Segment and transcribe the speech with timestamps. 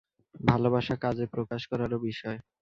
[0.41, 2.37] ভালোবাসা কাজে প্রকাশ করারও বিষয়।